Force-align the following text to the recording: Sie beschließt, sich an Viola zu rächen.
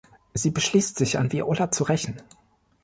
Sie 0.33 0.49
beschließt, 0.49 0.97
sich 0.97 1.19
an 1.19 1.31
Viola 1.31 1.69
zu 1.69 1.83
rächen. 1.83 2.17